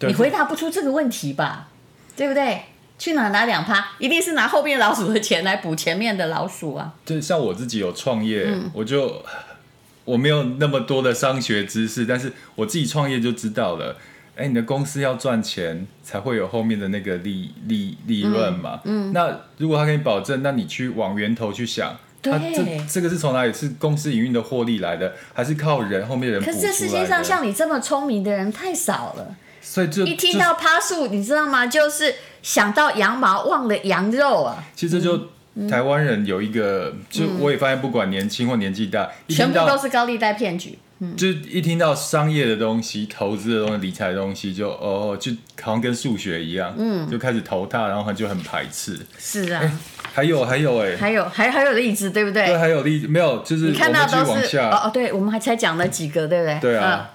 [0.00, 1.68] 你回答不出这个问题吧？
[2.16, 2.62] 对不对？
[2.98, 3.92] 去哪拿两趴？
[3.98, 6.94] 一定是拿后面老鼠的钱来补前面的老鼠啊！
[7.06, 9.22] 就像我自己有创业，嗯、我就。
[10.04, 13.94] 我没有那么多的商学知识，但是我自己创业就知道了。
[14.36, 18.80] 哎，你的公司要赚钱，才会有后面的那个利利利润嘛。
[18.84, 19.10] 嗯。
[19.10, 21.94] 嗯，那如果他给你保证，那你去往源头去想，
[22.32, 23.52] 这这个是从哪里？
[23.52, 26.44] 是公司营运的获利来的，还是靠人后面的人？
[26.44, 31.66] 可是这世界上像你这么聪明的人太少了，所以就一听到趴树，你知道吗？
[31.66, 34.64] 就是想到羊毛，忘了羊肉啊。
[34.74, 35.16] 其实就。
[35.16, 35.28] 嗯
[35.68, 40.78] 台湾人有一个，就我也发现，不管年轻或年纪大，全部都是高利贷骗局。
[41.00, 45.30] 嗯，就一听到商业的东西、投资的东西、理财的东西，就哦，就
[45.62, 48.98] 好像跟数学一样，嗯，就开始头大，然后就很排斥。
[49.18, 49.62] 是啊，
[50.12, 52.46] 还有还有哎，还有还还有例子，对不对？
[52.46, 53.38] 对，还有例子没有？
[53.42, 56.58] 就是你看到都是哦哦，对，我们还才讲了几个，对不对？
[56.60, 57.10] 对啊。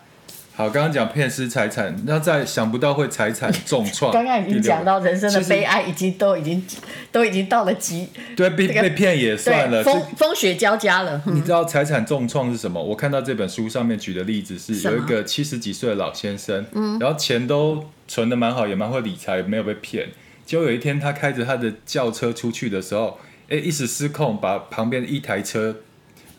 [0.56, 4.12] 好，刚刚讲骗失财产，那再想不到会财产重创。
[4.14, 6.64] 刚刚已经讲到人生的悲哀，已经都已经
[7.12, 8.08] 都已经到了极。
[8.36, 11.20] 对，被被骗也算了，风风雪交加了。
[11.26, 12.82] 你知道财产重创是什么？
[12.82, 16.64] 我看到这本书上面举的例子是有一个七十几岁的老先生，
[17.00, 20.10] 然后钱都存的蛮好，也蛮会理财，没有被骗。
[20.46, 23.18] 结果有一天他开着他的轿车出去的时候，
[23.50, 25.78] 哎，一时失控，把旁边一台车，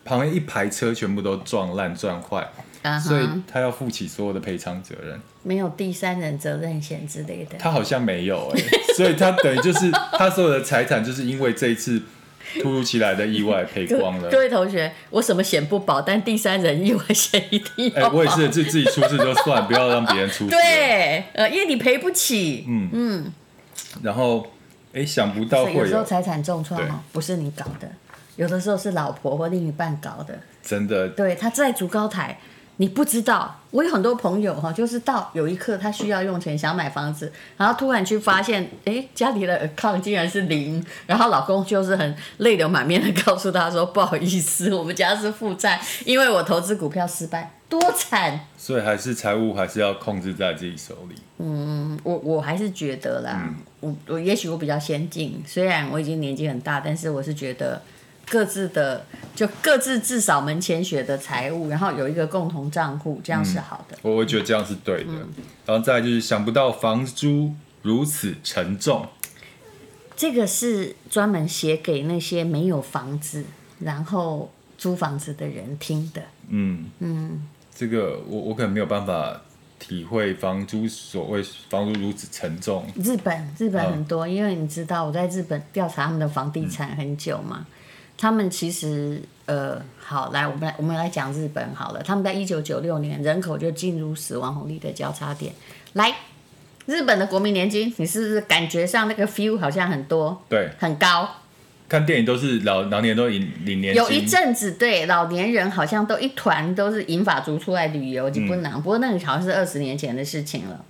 [0.05, 2.47] 旁边一排车全部都撞烂撞坏。
[3.03, 7.57] 所以他要负起所有的赔偿责任，没有第三人责任险之类的。
[7.57, 11.99] 他好像没有哎、欸， 所以他等于就是他所有的财产就是因为这一次
[12.61, 14.29] 突如其来的意外赔光了。
[14.29, 17.95] 各位同学，我什么险不保，但第三人意外险一定要。
[17.97, 20.51] 哎、欸，我也是，自自己出事就算，不要让别人出事。
[20.51, 22.65] 对，呃，因为你赔不起。
[22.67, 23.33] 嗯嗯。
[24.03, 24.45] 然后，
[24.93, 27.89] 哎、欸，想不到会有，有时候财产重创哦，不是你搞的，
[28.35, 30.37] 有的时候是老婆或另一半搞的。
[30.63, 31.09] 真的。
[31.09, 32.37] 对，他在主高台。
[32.77, 48.41] 你不知道，我有很多朋友哈，就是到有一刻他需要用钱想买房子，然后突然去发现，哎，家里的 account 竟然是零，然后老公就是很泪流满面的告诉他说，不好意思，我们家是负债，因为我投资股票失败，多惨。
[48.57, 51.15] 所以还是财务还是要控制在自己手里。
[51.37, 57.81] 嗯，我我还是觉得啦，嗯、我我也许我比较先进，虽然我已经年纪很大，但是我是觉得。
[58.27, 63.97] 各自的就各自至少门前雪的财务，然后有一个共同账户，这样是好的。
[64.01, 65.11] 我、嗯、我觉得这样是对的。
[65.11, 65.29] 嗯、
[65.65, 69.07] 然后再就是想不到房租如此沉重，
[70.15, 73.45] 这个是专门写给那些没有房子
[73.79, 76.21] 然后租房子的人听的。
[76.49, 79.41] 嗯嗯，这个我我可能没有办法。
[79.77, 82.87] 体会房租所谓房租如此沉重。
[82.95, 87.65] 日本日本很多，因为你知道我在日本调查他们的房地产很久嘛，嗯、
[88.17, 95.53] 他们其实呃好来我们来我们来讲日本好了，他们在一九九六年人口就进入死亡红利的交叉点。
[95.93, 96.15] 来，
[96.85, 100.41] 日本的国民年金，你是不是感觉上那个 feel 好像很多？
[100.49, 101.29] 对，很高。
[101.87, 110.83] 看电影都是老老年都领领年金，有一阵子对老年人好像都一团都是银发族出来旅游就不能，嗯、不过那个好像是二十年前的事情了。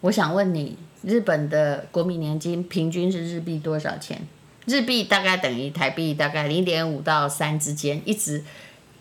[0.00, 4.20] 我想问你，日本的国民年金平均是日币多少钱？
[4.66, 8.44] 日币大概等于台币大概零点五到三之间，一直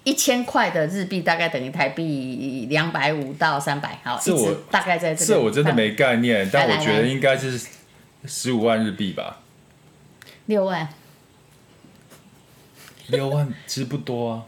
[0.04, 5.26] 一千块的日币大概等于台币两百五到三百，好，一直大概在这个。
[5.34, 7.62] 这我真的没概念，但我觉得应该是
[8.26, 9.40] 十五万日币吧，
[10.48, 10.90] 六万。
[13.08, 14.46] 六万其实不多啊，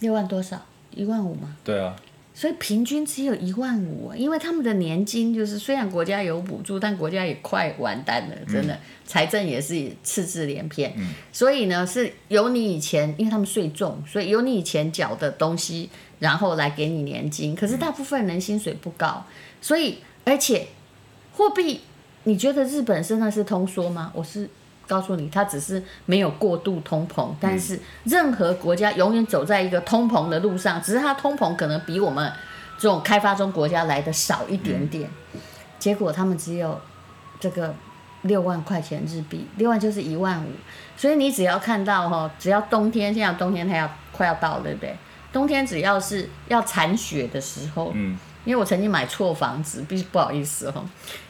[0.00, 0.60] 六万多少？
[0.90, 1.56] 一万五吗？
[1.64, 1.96] 对啊，
[2.40, 10.90] 所以平均只有一万五，因为他们的年金就是虽然国家有补助，但国家也快完蛋了，真的财、嗯、政也是赤字连篇。
[10.96, 17.54] 嗯、所以呢，是由你以前，因为他们税重，所以由你以前缴的东西，然后来给你年金。
[17.54, 19.22] 可是大部分人薪水不高，
[19.60, 20.66] 所以而且
[21.34, 21.82] 货币，
[22.24, 24.10] 你觉得日本真的是通缩吗？
[24.14, 24.48] 我是。
[24.90, 32.32] 告诉你，它只是没有过度通膨，但是任何国家永远走在一个通膨的路上，只是它通膨可能比我们
[32.76, 35.08] 这种开发中国家来的少一点点。
[35.78, 36.80] 结果他们只有
[37.38, 37.72] 这个
[38.22, 40.48] 六万块钱日币，六万就是一万五。
[40.96, 44.96] 所以你只要看到哈，只要冬天，现在冬天它要快要到了，对不对？
[45.32, 50.84] 冬天只要是要铲雪的时候，嗯，因为我曾经买错房子，必须不好意思哦，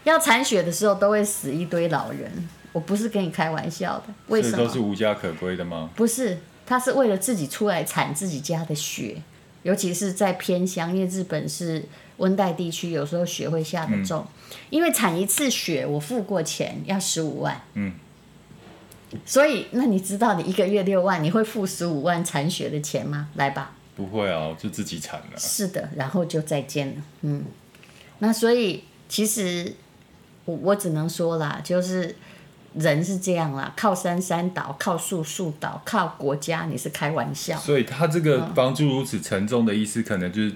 [0.04, 2.48] 要铲雪的时候都会死一堆老人。
[2.72, 4.58] 我不是跟你开玩笑的，为什么？
[4.58, 5.90] 都是无家可归的吗？
[5.96, 9.20] 不是，他是为了自己出来铲自己家的雪，
[9.64, 11.84] 尤其是在偏乡，因为日本是
[12.18, 14.20] 温带地区，有时候雪会下得重。
[14.20, 17.60] 嗯、因为铲一次雪，我付过钱，要十五万。
[17.74, 17.92] 嗯。
[19.26, 23.30] 所以，那你知道你一个月六万，你会付十五万铲雪的钱吗？
[23.34, 23.72] 来吧。
[23.96, 25.36] 不会啊，就自己铲了。
[25.36, 26.94] 是的，然后就再见了。
[27.22, 27.44] 嗯。
[28.20, 29.74] 那所以，其实
[30.44, 32.14] 我我只能说啦，就是。
[32.74, 37.58] 人是这样啦，靠山山倒，靠树树倒，靠国家你是开玩笑。
[37.58, 40.52] 所以他这个房租如此沉重的意思，可能就是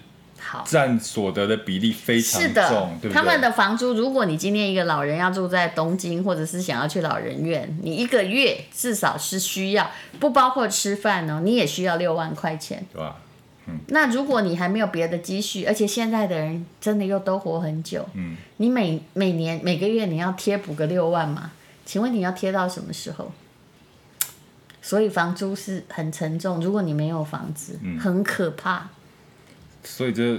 [0.65, 2.69] 占所得的比例非常重，是的，
[3.01, 3.13] 对不对？
[3.13, 13.17] 他们的房租，如果你今天一个老人要住在东京，或者是想要去老人院，你一个月至少是需要，不包括吃饭哦，你也需要六万块钱，对吧？
[13.67, 13.81] 嗯。
[13.89, 21.51] 那如果你还没有别的积蓄，而且现在的人真的又都活很久，嗯，你每每年每个月你要贴补个六万嘛？
[21.85, 23.33] 请问你要贴到什么时候？
[24.83, 28.89] 所以房租是很沉重，如果你没有房子，嗯、很可怕。
[29.83, 30.39] 所以就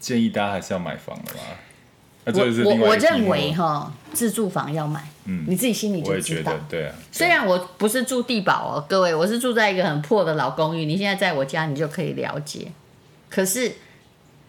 [0.00, 1.40] 建议大家还是要买房的嘛。
[2.26, 2.32] 我
[2.64, 6.52] 我我认为哈，自住房要买，嗯，你自己心里就知道。
[6.68, 6.94] 对啊。
[7.12, 10.86] 虽然我不是住地堡哦，各位，我是住在一个很破的老公寓。
[10.86, 12.72] 你现在在我家，你就可以了解。
[13.28, 13.74] 可是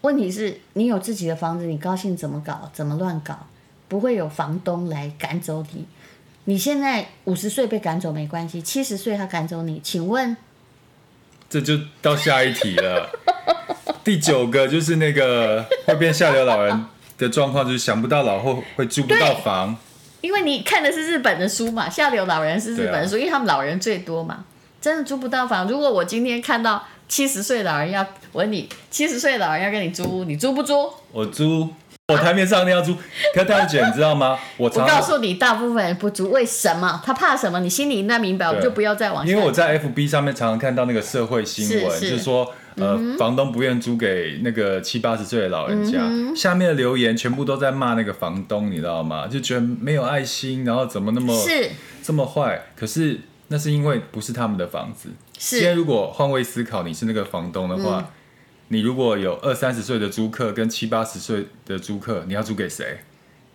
[0.01, 3.45] 问题是，你有自己的房子，你高兴怎么搞，怎么乱搞，
[3.87, 5.85] 不会有房东来赶走你。
[6.45, 10.37] 你现在五十岁被赶走没关系，七十岁他赶走你，请问？
[11.49, 13.09] 这就到下一题了。
[14.03, 16.85] 第九个就是那个会变下流老人
[17.17, 19.75] 的状况，就是想不到老后会租不到房。
[20.21, 24.45] 因为你看的是日本的书嘛，下流老人是日本的书，啊、因为他们老人最多嘛，
[24.81, 25.67] 真的租不到房。
[25.67, 30.91] 如果我今天看到七十岁老人要问你，七十岁老人要跟你租屋，你租不租？
[31.11, 31.69] 我租。
[32.13, 32.93] 我台面上那要租，
[33.33, 34.37] 可是大姐你知道吗？
[34.57, 37.01] 我告诉你，大部分人不足，为什么？
[37.03, 37.59] 他怕什么？
[37.61, 39.31] 你心里应该明白，我就不要再往下。
[39.31, 49.25] 因为我在 FB 上面常常看到那个社会新闻，就是说，呃，嗯、房东不愿租给那个七八十岁的老人家，嗯、下面的留言全部都在骂那个房东，你知道吗？
[49.27, 51.71] 就觉得没有爱心，然后怎么那么是
[52.03, 52.67] 这么坏？
[52.75, 55.09] 可是那是因为不是他们的房子。
[55.39, 55.55] 是。
[55.55, 57.97] 今天如果换位思考，你是那个房东的话。
[57.97, 58.05] 嗯
[58.69, 62.99] 你如果有二三十岁的租客跟七八十岁的租客，你要租给谁？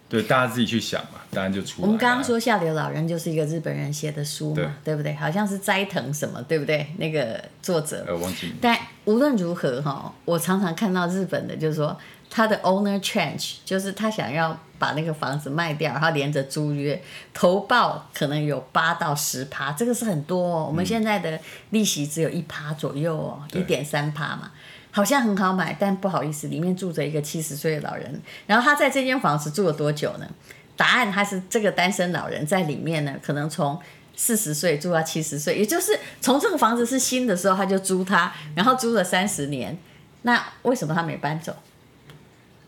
[0.08, 1.86] 对，大家自己去想嘛，答案就出来。
[1.86, 5.14] 我们刚刚说下流老人就是一个日本人写的书嘛，对，对不对？
[5.14, 6.84] 好像是斋藤什么，对不对？
[6.98, 8.52] 那个作者，呃，忘记。
[8.60, 11.96] 但无论如何哈，我常常看到日本的，就是说
[12.28, 17.00] 他的 owner change，就是他想要把那个房子卖掉，然后连着租约，
[17.32, 20.66] 投报可能有八到十趴，这个是很多哦。
[20.66, 21.38] 我们现在的
[21.70, 24.50] 利息只有一趴左右哦，一点三趴嘛，
[24.90, 28.20] 好像很好买，但不好意思，里面住着一个七十岁的老人。
[28.46, 30.28] 然后他在这间房子住了多久呢？
[30.76, 33.78] 答案他是这个单身老人在里面呢，可能从
[34.16, 39.78] 四十岁住到七十岁，也就是从这个房子是新的时候他就租他，然后租了三十年。
[40.22, 41.54] 那为什么他没搬走？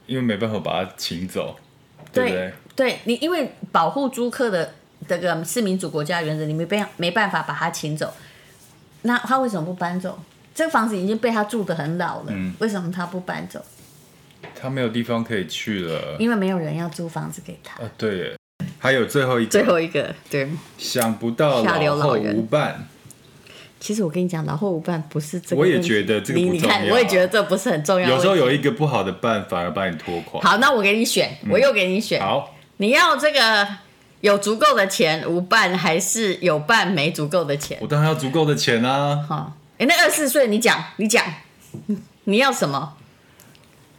[0.06, 1.56] 因为没办法把他请走，
[2.12, 2.54] 对不对？
[2.76, 4.74] 对，对你，因为保护租客的
[5.08, 8.12] 这个是民主国家原则，你没办没办法把他请走。
[9.02, 10.18] 那他为什么不搬走？
[10.54, 13.64] 这个房子已经被他住的很老了，嗯，为什么他不搬走？
[14.60, 17.82] 他没有地方可以去了，因为没有人要租房子给他。
[17.82, 18.36] 啊，对耶，
[18.78, 22.86] 还有最后一个，最后一个，对，想不到老后无伴。
[23.80, 25.60] 其实我跟你讲，老后无伴不是这个。
[25.60, 26.52] 我也觉得这个不重要。
[26.52, 28.08] 你看，我也觉得这不是很重要。
[28.08, 30.40] 有时候有一个不好的伴反而把你拖垮。
[30.40, 32.20] 好，那我给你选，我又给你选。
[32.20, 33.66] 嗯、好，你要这个
[34.20, 37.76] 有足够的钱无伴，还是有伴没足够的钱？
[37.80, 39.24] 我当然要足够的钱啊。
[39.28, 41.24] 好，哎，那二十四岁你讲，你讲，
[42.24, 42.96] 你要什么？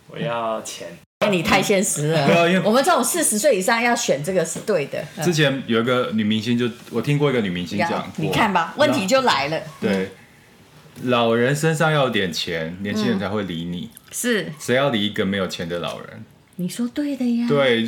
[0.08, 0.88] 我要钱。
[1.20, 2.62] 哎你太现实了。
[2.64, 5.04] 我们这种四十岁以上要选这个是对的。
[5.22, 9.60] 之前有一个女明星就，就我听过一个女明星讲，你看吧，问题就来了。
[9.82, 10.12] 对，
[11.04, 13.90] 老人身上要有点钱，年轻人才会理你。
[14.12, 16.24] 是，谁要理一个没有钱的老人？
[16.58, 17.48] 你说对的呀。
[17.48, 17.86] 对，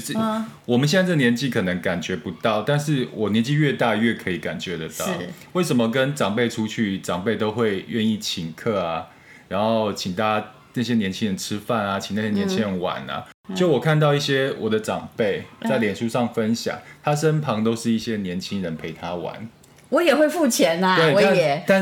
[0.66, 5.06] 我们现在这年纪可能感觉不到，但是我年纪越大越可以感觉得到。
[5.54, 9.08] 为什么跟长辈出去，长辈都会愿意请客啊，
[9.48, 10.48] 然后请大家。
[10.78, 19.48] 那些年轻人吃饭啊，请那些年轻人玩啊，嗯、就我看到一些我的长辈在脸书上分享，嗯、他身旁都是一些年轻人陪他玩。
[19.88, 21.64] 我也会付钱呐、啊，对我也。
[21.66, 21.82] 但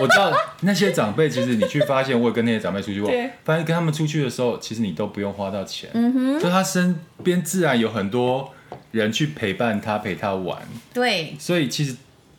[0.00, 3.30] 我知道那些长辈，其实你去发现，我有跟那些长辈出去过，对。
[3.44, 8.52] 发现跟他们出去的时候，其实你都不用花到钱，嗯哼，就他身边自然有很多
[8.92, 10.62] 人去陪伴他，陪他玩。
[10.92, 11.96] 对，所以其实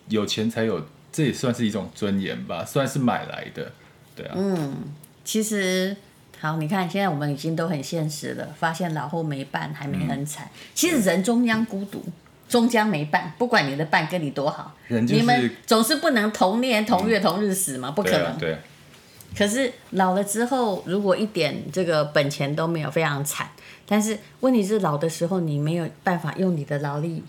[0.07, 3.71] 有钱才有，这也算是一种尊严吧，算是买来的，
[4.15, 4.75] 对啊，嗯。
[5.25, 5.95] 其实，
[6.39, 10.47] 好，你看，现在我们已经都很现实了，发现老后没伴，还没很惨。
[10.47, 12.03] 嗯、其实人终将孤独，
[12.49, 18.37] 终将没伴，不管你的伴跟你多好，就是、你们总是不能同年同月同日死嘛，嗯、不可能。
[18.37, 18.51] 对。
[18.51, 18.57] 对
[19.37, 23.47] 可是老了之后，如果一点这个本钱都没有，非常惨。
[23.85, 27.23] 但是问题是，老的时候你没有办法用你的劳力，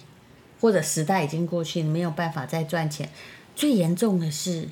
[0.61, 3.09] 或者时代已经过去，你没有办法再赚钱。
[3.55, 4.67] 最严重的是，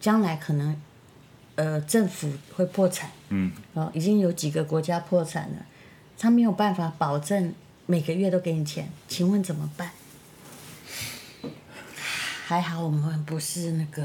[0.00, 0.78] 将来可能。
[1.54, 5.64] 呃，政府会破产，嗯，哦，已经有几个国家破产了，
[6.18, 7.54] 他没有办法保证
[7.86, 9.90] 每个月都给你钱，请问怎么办？
[12.44, 14.02] 还好我们不是那个，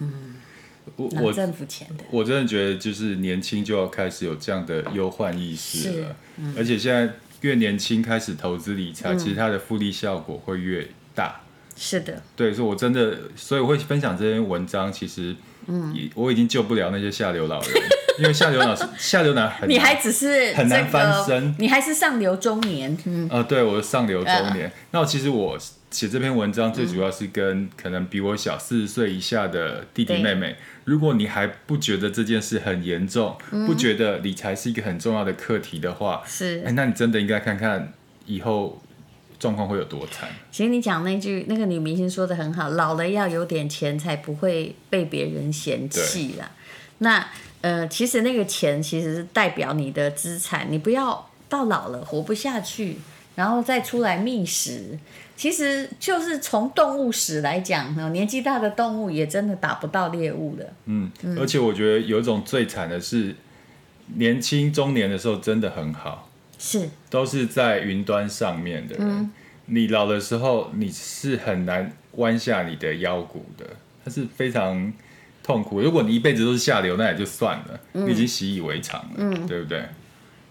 [0.00, 0.36] 嗯，
[1.12, 2.04] 拿政府钱的。
[2.10, 11.40] 我，我真的觉得，就是年轻就要开始有这样的忧患意识了，嗯、而且现在越年轻开始投资理财，嗯、其实它的复利效果会越大。
[11.76, 15.36] 是的，对，所以我真的，所以我会分享这篇文章，其实。
[15.68, 17.70] 嗯，我已经救不了那些下流老人，
[18.18, 22.96] 因为下流老下流男很，你还只是很难翻身，你还是上流中年。
[23.04, 24.70] 嗯，呃，对，我是上流中年。
[24.90, 25.58] 那我其实我
[25.90, 37.92] 写这篇文章最主要是跟可能比我小四十岁以下的弟弟妹妹，如果你还不觉得这件事很严重，不觉得理财是一个很重要的课题的话，是，哎，那你真的应该看看
[38.26, 38.80] 以后。
[39.38, 40.28] 状况会有多惨？
[40.52, 46.48] 其实你讲那句，那个女明星说的很好，老了要有点钱，才不会被别人嫌弃啦。
[46.98, 47.26] 那
[47.62, 52.98] 呃，其实那个钱其实是代表你的资产，你不要到老了活不下去，
[53.34, 54.98] 然后再出来觅食。
[55.34, 60.72] 其实就是从动物史来讲呢，年纪大的动物也真的打不到猎物的。
[60.84, 63.34] 嗯，嗯，而且我觉得有一种最惨的是，
[64.14, 66.28] 年轻中年的时候真的很好。
[66.58, 69.04] 是，都是在云端上面的人。
[69.08, 69.32] 嗯、
[69.66, 73.66] 你老的时候，你是很难弯下你的腰骨的，
[74.04, 74.92] 它是非常
[75.42, 75.80] 痛苦。
[75.80, 79.84] 如果你一辈子都是下流，那也就算了，嗯、你已经习以为常了，嗯、对不对？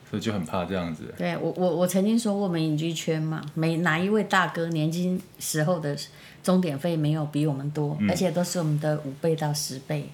[0.09, 1.13] 所以就很怕这样子。
[1.17, 5.95] 对我，我我曾经说过，我们隐居圈嘛，每哪一位大哥年轻时候的
[6.43, 10.09] 钟点费没有比我们多，嗯、而且都是我们的五倍到十倍。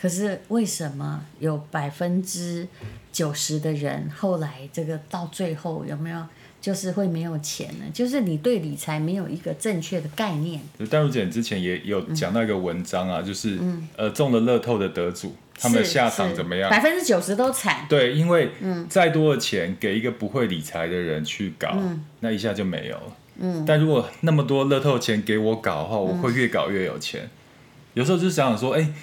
[0.00, 2.66] 可是为什么有百分之
[3.12, 6.22] 九十的人后来这个到最后有没有
[6.60, 7.84] 就是会没有钱呢？
[7.92, 10.60] 就是你对理财没有一个正确的概念。
[10.90, 16.68] 淡如姐之前也有讲到一个文章啊，嗯、就是、嗯、呃中了乐透的得主，他们的下场怎么样？
[16.70, 17.86] 百分之九十都惨。
[17.88, 18.50] 对，因为
[18.88, 23.16] 再多的钱给一个不会理财的人去搞，嗯、那一下就没有了。
[23.38, 27.22] 嗯，但如果那么多乐透钱给我搞的话，我会越搞越有钱。
[27.22, 27.30] 嗯、
[27.94, 28.94] 有时候就想想说，哎、欸。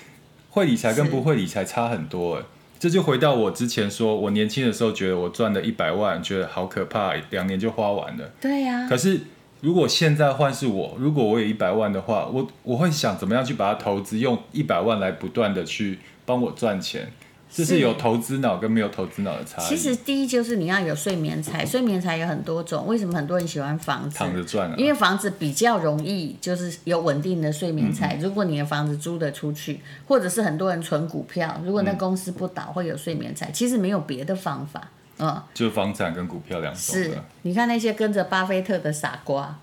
[0.56, 2.40] 会理财跟不会理财差很多，
[2.84, 8.30] 这就回到我之前说，我年轻的时候觉得我赚了一百万，觉得好可怕，两年就花完了。
[8.42, 8.90] 对呀、啊。
[8.90, 9.22] 可是
[9.62, 17.10] 如果现在换是我，如果我有一百万的话，我我会想怎么样去把它投资，用一百万来不断的去帮我赚钱。
[17.56, 19.66] 这是有投资脑跟没有投资脑的差异。
[19.68, 22.88] 其实第一就是你要有睡眠财，睡眠财有很多种。
[22.88, 24.18] 为什么很多人喜欢房子？
[24.18, 24.76] 躺着赚啊。
[24.76, 28.16] 因为房子比较容易，就是有稳定的睡眠财。
[28.16, 33.52] 嗯、如果你的房子租得出去，或者是很多人存股票，如果那公司不倒，会有睡眠财。
[33.52, 34.90] 其实没有别的方法，
[35.20, 35.40] 嗯。
[35.54, 36.82] 就房产跟股票两种。
[36.82, 39.60] 是，你看那些跟着巴菲特的傻瓜，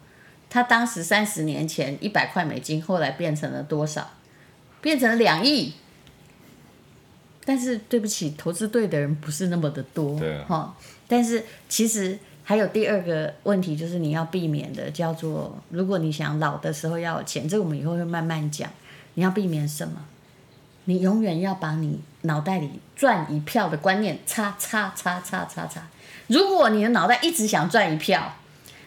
[0.48, 4.10] 他当时三十年前一百块美金，后来变成了多少？
[4.80, 5.74] 变成了两亿。
[7.44, 10.74] 但是对不起，投资对的人不是那么的多，对啊，
[11.08, 18.70] 但是其实还有第二个问题，就是你要避免的，叫做如果你想老的时候要有钱，这个我们以后会慢慢讲。
[19.14, 20.04] 你要避免什么？
[20.84, 25.88] 你永远要把你脑袋里赚一票的观念叉叉叉叉叉叉。
[26.28, 28.36] 如果你的脑袋一直想赚一票，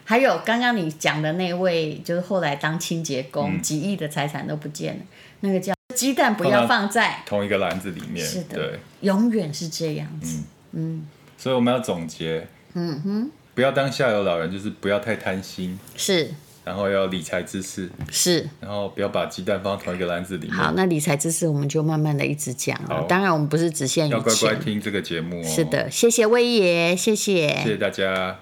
[0.04, 5.02] 还有刚刚你讲的那位，就是后来当清洁工，嗯、几亿的财产都不见了，
[5.40, 5.73] 那个叫。
[5.94, 10.42] 鸡蛋不要放在同一个篮子里面，是的，对，永远是这样子。
[10.72, 11.06] 嗯，嗯，
[11.38, 16.30] 所以我们要总结，嗯哼，不要当下有老人，就是不要太贪心，是，
[16.64, 20.54] 然后要理财知识，是，然后不要把鸡蛋放在同一个篮子里面。
[20.54, 23.06] 好，那理财知识我们就慢慢的一直讲了。
[23.08, 25.44] 当然，我们不是只限于要乖乖听这个节目哦。
[25.44, 28.38] 是的，谢谢威爷，谢谢，谢谢大家。